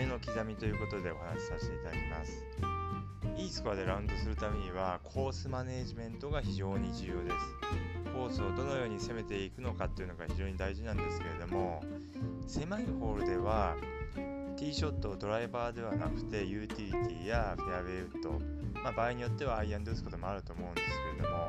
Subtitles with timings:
[0.00, 2.46] めの刻みということでお話しさせていただきます。
[3.36, 7.36] いいスコアでラウンドするためにはコースマネジメントが非常に重要です。
[8.14, 11.82] コースをどのように攻めていくのかっていうのが非常に大事なんですけれども
[12.46, 13.76] 狭いホールでは
[14.56, 18.32] ティーショットをドライバーではなくてユーティリティやフェアウェイウッド、
[18.82, 21.46] まあ、場合によってはアイアンで打つこともあると思うんですけれども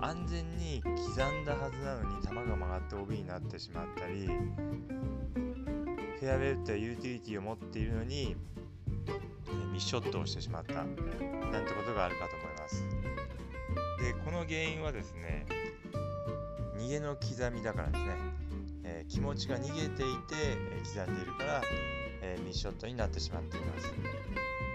[0.00, 0.92] 安全に刻
[1.32, 4.28] んだはずなのに球が曲がって OB になってしまったり
[6.22, 8.36] フェアウェイウッドやユーティリティを持っているのに
[9.72, 12.84] ミスショットをしてしまったなんてことがあるかと思います。
[13.98, 15.44] でこの原因はですね
[16.78, 18.16] 逃げの刻みだからですね、
[18.84, 20.36] えー、気持ちが逃げていて、
[20.70, 21.62] えー、刻んでいるから、
[22.22, 23.88] えー、ミスショットになってしまっています。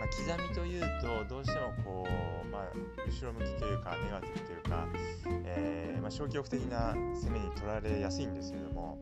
[0.02, 2.08] まあ、刻みというとどうしてもこ
[2.44, 2.64] う、まあ、
[3.08, 4.86] 後ろ向きというかネガティブというか、
[5.46, 8.98] えまあ、消極的な攻めに取られやすいんですけども、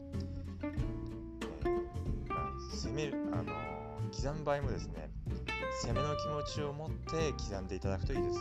[2.95, 3.75] める、あの、
[4.11, 5.09] 刻む場合もですね
[5.83, 8.39] 攻めの気持ちを持って刻んでいただくといいです。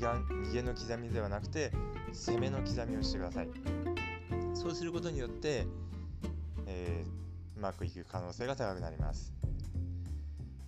[0.00, 1.72] 逃げの刻みではなくて
[2.12, 3.48] 攻めの刻みをしてください。
[4.54, 5.66] そうすることによって、
[6.66, 9.32] えー、うまくいく可能性が高くなります。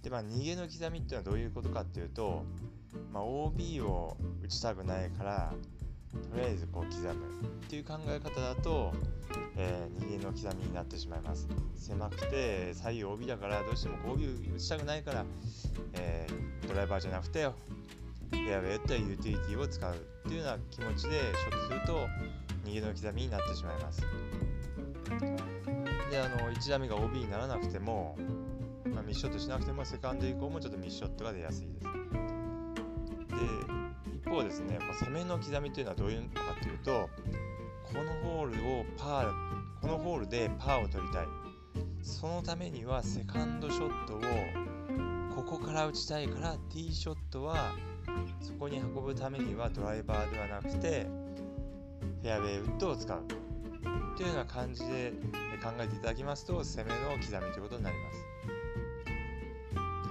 [0.03, 2.45] でまあ逃げの刻みっていうのはどういうことかっていうと、
[3.13, 5.53] まあ、OB を打ちたくないから
[6.31, 7.27] とりあえずこう刻む。
[7.67, 8.93] っていう考え方だと、
[9.57, 11.49] えー、逃げの刻みになってしまいます。
[11.75, 15.25] 狭くて左右 OB だからどうしても OB 打ちたくないから、
[15.95, 19.95] えー、ドライバーじゃなくてフェアウェイ打ってユーティリティを使う。
[19.95, 22.09] っていうような気持ちでショットすると
[22.65, 24.03] 逃げの刻みになってしまいます。
[26.11, 28.17] であの1打目が OB にならなくても
[28.97, 31.85] まあ、ミスショットしなくてもセカンド以降もちょっとミスショットが出やすいです。
[31.85, 33.76] で
[34.31, 34.79] 方ですね。
[34.79, 37.09] ま攻めの刻みというのはどういうのかというと
[37.85, 39.33] このホールをパー
[39.81, 41.27] このホールでパーを取りたい。
[42.03, 44.21] そのためにはセカンドショットを
[45.35, 47.75] ここから打ちたいからティーショットは
[48.41, 51.07] そこに運ぶためにはドライバーではなくて
[52.23, 53.23] フェアウェイウッドを使う。
[54.17, 55.13] というような感じで
[55.63, 58.66] 考えていただきますと攻めの刻みということになります。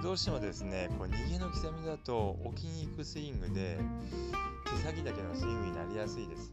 [0.06, 3.76] どうしてもですねこう逃げの刻みだと置きに行くスイングで
[4.76, 6.52] 手先だけのスイングになりやすいです。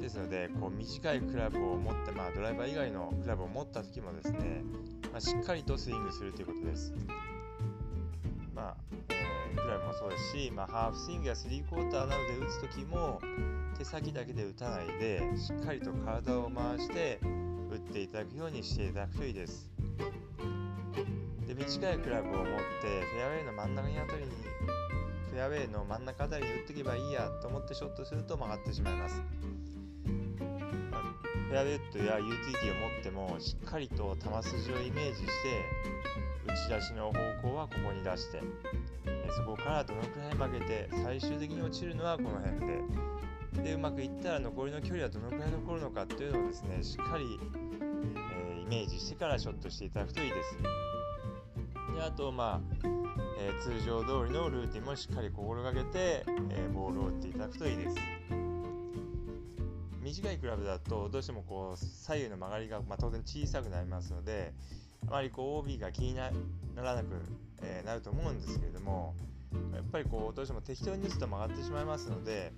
[0.00, 4.62] ですのでこう短いクラブを持って、まあ、ドライバー以外のクラブを持った時もですね、
[5.12, 6.94] まあ、しっかりとスイングするということです。
[8.54, 8.76] まあ、
[9.10, 13.20] えー、クラブもそうですし、まあ、ハーフスイングやスリークォーターなどで打つ時も
[13.76, 17.20] 手先だけで打たないでしっかりと体を回して
[17.70, 19.75] 打っていただくようにしていただくといいです。
[21.46, 24.30] で短いクラブを持ってフェアウェイの真ん中にあたりに
[25.30, 29.22] フェアウェイの真ん中あたりに打っていけばいいやと思ってショットすると曲がってしまいます、
[30.90, 35.32] ま、フェアウェイウッドやユーティリティを持ってもしっかりと球筋をイメージして
[36.46, 38.40] 打ち出しの方向はここに出して
[39.36, 43.16] そこからどのくらい曲げて最終的に落ちるのはこの辺で。
[43.62, 47.24] でうまくいったら残りの距離はどのくらい残るのかっていうのをですねしっかり、
[48.16, 50.58] えー、イメージしてからショットしていただくといいです。
[51.96, 52.86] であとまあ、
[53.40, 57.96] えー、通常通りのルーティンもしっかり心がけて、えー、ボールを打っていただくといいです
[60.02, 64.52] 短いクラブだとどうしてもこう左右の曲がりが、まあ、当然小さくなりますので
[65.08, 66.30] あまりこう OB が気にな
[66.76, 67.06] らなく、
[67.62, 69.14] えー、なると思うんですけれども
[69.74, 72.52] やっぱりこうどうしても適当に打つと曲がってしまいますので、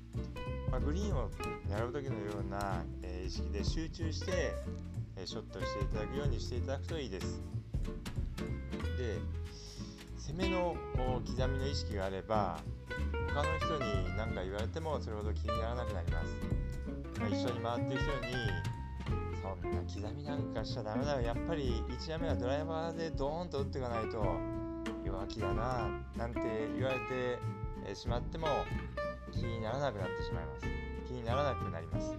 [0.72, 1.30] まあ、グリーンを
[1.70, 4.52] 狙う時のような、えー、意識で集中して、
[5.16, 7.57] え、ショットしていただくようにしていただくといいです。
[8.98, 9.18] で
[10.16, 10.76] 攻めの
[11.24, 12.60] 刻みの意識があれば
[13.28, 16.36] 他の人に何か言われてもそれほど気にならなくなります、
[17.20, 18.78] まあ、一緒に回ってる人に
[19.40, 21.20] そんな刻みなんかしちゃダメだよ。
[21.22, 24.22] やっぱり1打目はドライバーでドーンと打っていかないと
[25.04, 26.40] 弱気だななんて
[26.76, 26.98] 言われ
[27.86, 28.48] てしまっても
[29.32, 30.66] 気にならなくなってしまいます。
[31.06, 32.14] 気にならなくなります。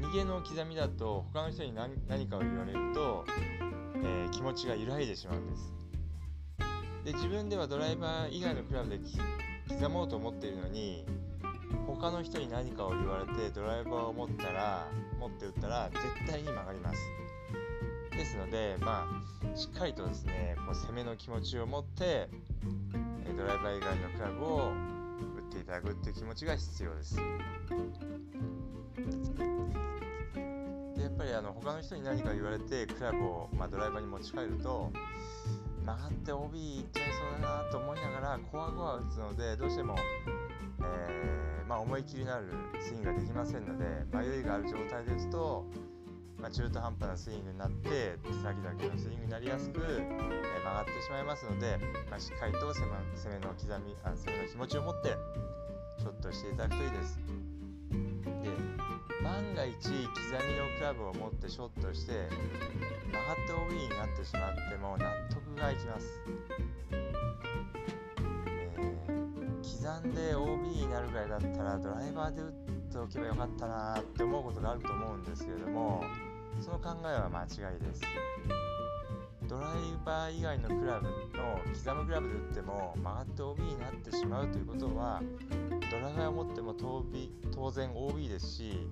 [0.00, 3.24] 逃げの刻みだと他の人に何かを言われると、
[4.02, 5.83] えー、気持ちが揺らいでしまうんです。
[7.04, 8.98] で自分ではドライバー以外のクラブで
[9.68, 11.04] 刻もうと思っているのに
[11.86, 14.88] 他の人に何かを言われてドライバーを持ったら
[15.20, 16.98] 持って打ったら絶対に曲がります。
[18.10, 19.06] ですのでま
[19.52, 22.28] あしっかりとですねこう攻めの気持ちを持って
[23.36, 24.72] ドライバー以外のクラブを
[25.36, 27.16] 打っていただくっていう気持ちが必要です。
[30.96, 34.90] でやっぱりあの他の人に何か言われてクラブを、まあ、ドライバーに持ち帰ると
[35.84, 39.96] 曲がって OB いっちゃいそうだなと思いながらコアコア打つのでどうしても、
[40.80, 42.46] えー、まあ、思い切りのある
[42.80, 45.66] スイングができませんので迷いがある状態ですと
[46.44, 51.78] まあ、中途半端なスイングになって手先だけのスイングになりやすく、えー、曲がってしまいますので、
[52.10, 55.16] まあ、しっかりと攻め攻めの刻みあ攻めの気持ちを持って
[55.96, 57.18] ショットしていただくといいです。
[58.44, 58.50] で
[59.24, 62.28] 万が一刻みのクラブを持ってショットして
[63.08, 66.20] 曲がって OB になってしまっても納得がいきます。
[66.90, 67.12] え
[69.62, 72.52] 刻んで OB になるぐらいだったらドライバーで打っ
[72.92, 76.04] ておけばよかったなって思うことがあると思うんですけれども
[76.60, 77.46] その考えは間違
[77.76, 78.02] いです
[79.48, 79.70] ドライ
[80.04, 81.12] バー以外のクラブの
[81.74, 85.22] 刻むクラブで打っても曲がって OB になってしまうということは
[85.90, 87.04] ドライバーを持っても当
[87.70, 88.88] 然 OB ですし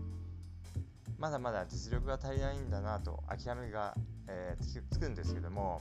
[1.23, 3.95] まだまだ実力が足りないんだなと諦めが、
[4.29, 5.81] えー、つくんですけども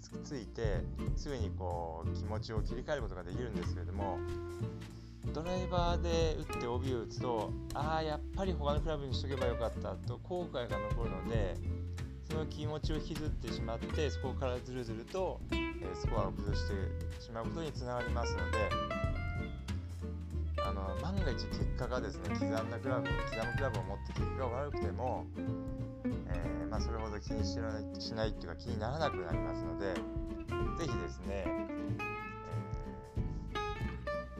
[0.00, 0.80] つついて
[1.16, 4.18] すぐにこう気持ちを切り替えることができるんですけれども
[5.32, 11.56] ドライバーで打って OB を打つとああやっぱり他のクラブにしとけばよかったと後悔が残るので
[12.30, 18.58] その気持ちを引きずってしまってそこからずるずると、えー、スコアを崩してしまうことにつながりますので
[20.64, 25.26] あの万が一結果がですね刻んだクラブ刻むクラブを持って結果が悪くても、
[26.28, 29.94] えー、まあ、それほど気にしないしないっていうか気にならなくなりますので
[30.78, 31.68] 是非ですね、え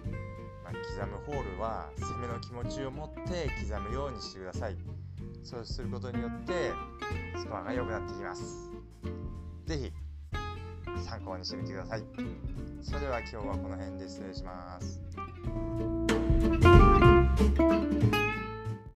[0.05, 4.77] ー、まあ、刻むホールは攻めの気持ちを持って刻むようにしてください。
[5.43, 6.73] そうすることによって
[7.37, 8.71] スコアが良くなってきます。
[9.67, 9.93] 是非
[11.03, 12.05] 参考にしてみてください。
[12.83, 15.01] それでは今日はこの辺で失礼します。